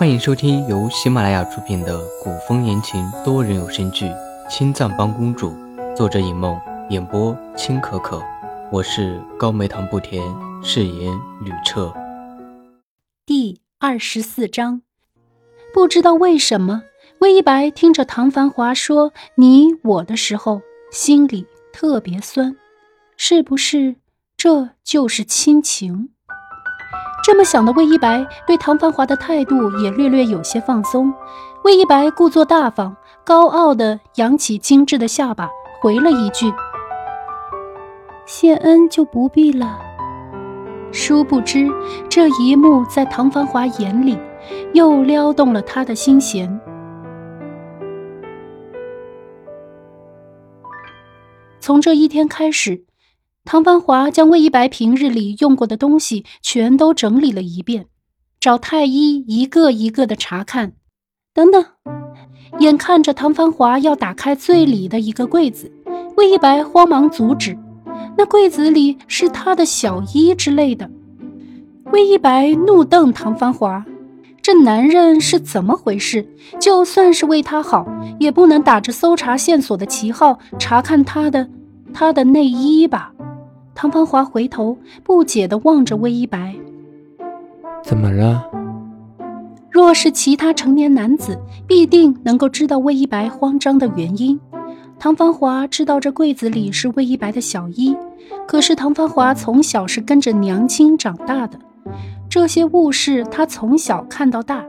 [0.00, 4.06] 欢迎收听由喜马拉雅出品的古风言情多人有声剧
[4.48, 5.50] 《青藏帮公主》，
[5.94, 8.18] 作者尹梦，演播青可可。
[8.72, 10.24] 我是高梅糖不甜，
[10.62, 11.92] 饰演吕彻。
[13.26, 14.80] 第二十四章，
[15.74, 16.82] 不知道为什么，
[17.18, 22.56] 魏一白听着唐繁华说“你我”的时候，心里特别酸。
[23.18, 23.96] 是不是
[24.34, 26.08] 这就是亲情？
[27.22, 31.12] 这么想的魏一白对唐繁华的态度也略略有些放松。
[31.64, 35.48] 魏一白故作大方，高傲的扬起精致的下巴，
[35.80, 36.52] 回了一句
[38.24, 39.78] ：“谢恩就不必了。”
[40.92, 41.68] 殊不知
[42.08, 44.18] 这一幕在唐繁华眼里，
[44.72, 46.60] 又撩动了他的心弦。
[51.60, 52.89] 从这一天开始。
[53.52, 57.86] 唐繁华将魏一白平日里用过的东西全都整理了一遍，
[58.38, 60.74] 找太医一个一个的查看。
[61.34, 61.64] 等等，
[62.60, 65.68] 眼看着唐繁华要打开最里的一个柜子，
[66.16, 67.58] 魏一白慌忙阻止。
[68.16, 70.88] 那柜子里是他的小衣之类的。
[71.86, 73.84] 魏一白怒瞪唐繁华
[74.40, 76.24] ：“这男人是怎么回事？
[76.60, 77.84] 就算是为他好，
[78.20, 81.50] 也不能打着搜查线索的旗号查看他的
[81.92, 83.12] 他的内衣吧？”
[83.80, 86.54] 唐芳华回头不解地望着魏一白
[87.82, 88.46] ：“怎么了？”
[89.72, 94.38] 若是其他成年男子，必定能够知道魏一白慌张的原因。
[94.98, 97.96] 唐芳华知道这柜子里是魏一白的小衣，
[98.46, 101.58] 可是唐芳华从小是跟着娘亲长大的，
[102.28, 104.62] 这些物事他从小看到大。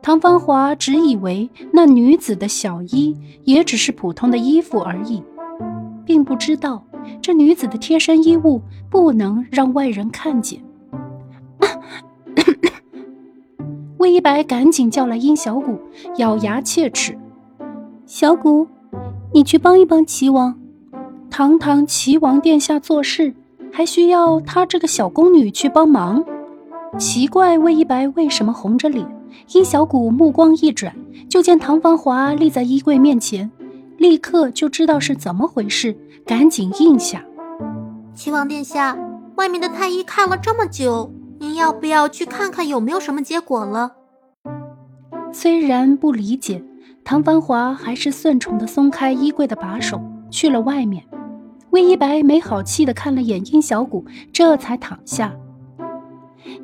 [0.00, 5.20] 唐芳华只以为那女子的小衣也只是普通的衣服而已，
[6.04, 6.84] 并不知道。
[7.20, 10.60] 这女子的贴身衣物不能让外人看见。
[13.98, 15.78] 魏一白赶紧叫来殷小谷，
[16.16, 17.16] 咬牙切齿
[18.06, 18.66] ：“小谷，
[19.32, 20.58] 你去帮一帮齐王。
[21.30, 23.34] 堂堂齐王殿下做事，
[23.72, 26.24] 还需要他这个小宫女去帮忙？
[26.98, 29.06] 奇怪，魏一白为什么红着脸？”
[29.54, 30.94] 殷小谷目光一转，
[31.28, 33.50] 就见唐芳华立在衣柜面前。
[34.02, 35.96] 立刻就知道是怎么回事，
[36.26, 37.24] 赶紧应下。
[38.12, 38.98] 齐王殿下，
[39.36, 41.08] 外面的太医看了这么久，
[41.38, 43.92] 您要不要去看看有没有什么结果了？
[45.32, 46.60] 虽然不理解，
[47.04, 50.02] 唐繁华还是顺从的松开衣柜的把手，
[50.32, 51.04] 去了外面。
[51.70, 55.32] 魏一白没好气的看了眼殷小谷，这才躺下。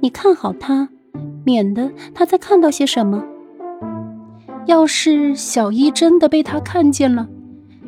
[0.01, 0.89] 你看好他，
[1.45, 3.23] 免得他再看到些什么。
[4.69, 7.27] 要是小一真的被他看见了，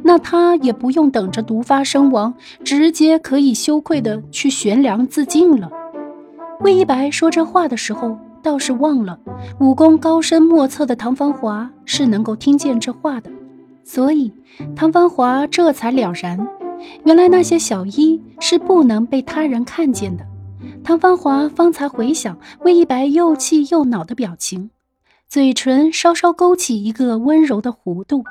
[0.02, 2.32] 那他也不用等着毒发身亡，
[2.64, 5.70] 直接可以羞愧的去悬梁自尽了。
[6.60, 9.18] 魏一白说这话的时候，倒是忘了
[9.60, 13.30] 武功高深莫测的唐芳华是能够听见这话的，
[13.84, 14.32] 所以
[14.74, 16.48] 唐芳华这才了然，
[17.04, 20.24] 原来那些小一是不能被他人看见的。
[20.82, 24.70] 唐芳华方才回想魏一白又气又恼的表情。
[25.30, 28.24] 嘴唇稍稍勾起一个温柔的弧度，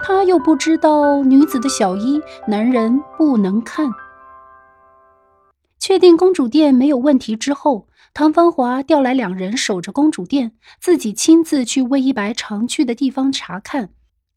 [0.00, 3.90] 他又不知道女子的小衣男人不能看。
[5.80, 13.90] 确定公主殿没有问题之后，唐芳华调来两人守着公主殿，自己亲自去魏一白常去的地方查看，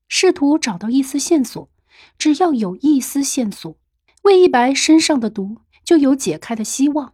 [0.07, 1.69] 试图找到一丝线索。
[2.17, 3.77] 只要有一丝线索，
[4.23, 7.13] 魏一白身上的毒就有解开的希望。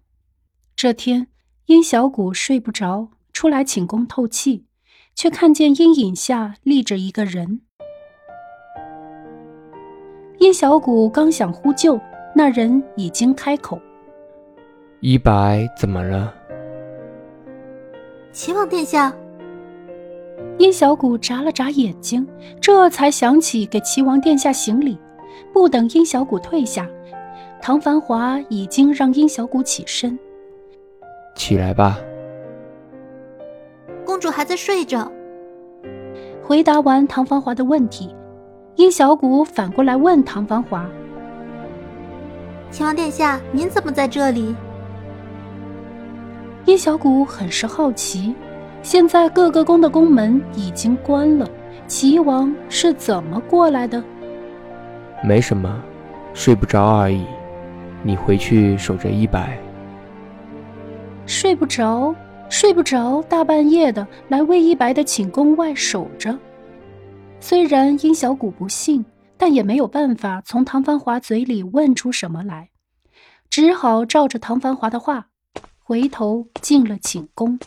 [0.77, 1.27] 这天，
[1.65, 3.09] 殷小谷睡不着。
[3.35, 4.63] 出来寝宫透气，
[5.13, 7.59] 却看见阴影下立着一个人。
[10.39, 11.99] 殷小谷刚想呼救，
[12.33, 13.77] 那人已经开口
[15.01, 16.33] ：“一白怎么了？”
[18.31, 19.13] 齐王殿下。
[20.57, 22.25] 殷小谷眨了眨眼睛，
[22.61, 24.97] 这才想起给齐王殿下行礼。
[25.51, 26.89] 不等殷小谷退下，
[27.61, 30.17] 唐繁华已经让殷小谷起身
[31.35, 31.99] ：“起来吧。”
[34.25, 35.11] 公主还在睡着。
[36.41, 38.15] 回答完唐芳华的问题，
[38.75, 40.89] 殷小谷反过来问唐芳华
[42.71, 44.55] ：“秦王殿下，您怎么在这里？”
[46.65, 48.33] 殷小谷很是好奇，
[48.81, 51.47] 现在各个宫的宫门已经关了，
[51.85, 54.03] 齐王是怎么过来的？
[55.23, 55.79] 没什么，
[56.33, 57.23] 睡不着而已。
[58.01, 59.55] 你回去守着一百。
[61.27, 62.15] 睡不着。
[62.49, 66.37] 睡不着，大半夜的来魏一白的寝宫外守着。
[67.39, 69.05] 虽然殷小谷不信，
[69.37, 72.69] 但也没有办法从唐凡华嘴里问出什么来，
[73.49, 75.27] 只好照着唐凡华的话。
[75.87, 77.59] 回头进了寝宫。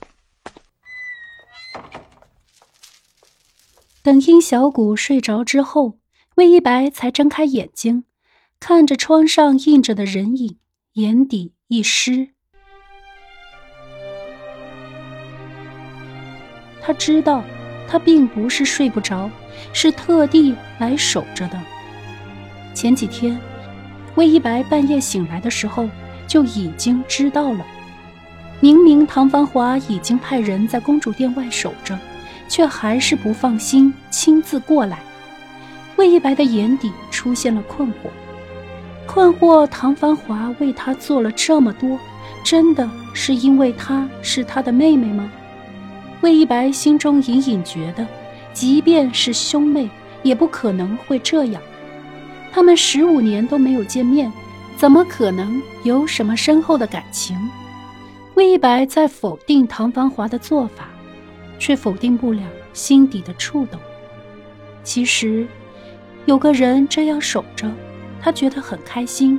[4.03, 6.01] 等殷小谷睡着之后，
[6.35, 8.07] 魏一白才睁开眼睛，
[8.59, 10.59] 看着窗上映着的人影，
[10.95, 12.31] 眼底一湿。
[16.89, 17.45] 他知道，
[17.87, 19.31] 他并不是睡不着，
[19.75, 21.61] 是特地来守着的。
[22.73, 23.39] 前几天，
[24.15, 25.87] 魏一白半夜醒来的时候，
[26.27, 27.67] 就已经知道了。
[28.61, 31.99] 明明唐繁华已经派人在公主殿外守着，
[32.49, 34.99] 却还是不放心，亲自过来。
[35.97, 38.09] 魏一白的眼底出现了困惑，
[39.07, 42.01] 困惑唐繁华为他做了这么多，
[42.43, 45.31] 真的是因为她是他的妹妹吗？
[46.21, 48.07] 魏一白心中隐隐觉得，
[48.53, 49.89] 即便是兄妹，
[50.23, 51.63] 也不可能会这样。
[52.51, 54.33] 他们十五年都没有见面，
[54.77, 57.39] 怎么可能有什么深厚的感情？
[58.35, 60.89] 魏一白在否定唐繁华的做法，
[61.59, 62.43] 却否定不了
[62.73, 63.79] 心底的触动。
[64.83, 65.47] 其实，
[66.27, 67.71] 有个人这样守着，
[68.21, 69.39] 他觉得很开心。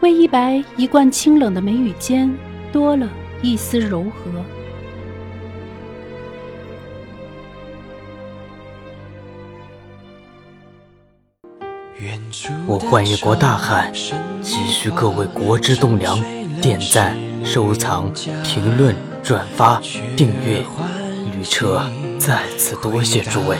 [0.00, 2.32] 魏一白一贯清冷的眉宇间，
[2.72, 3.08] 多了
[3.40, 4.44] 一丝柔和。
[12.66, 13.92] 我幻一国大汉，
[14.42, 16.20] 急需各位国之栋梁
[16.60, 18.12] 点赞、收藏、
[18.42, 19.80] 评论、转发、
[20.16, 20.64] 订阅。
[21.32, 21.82] 旅车
[22.18, 23.56] 再次多谢诸位。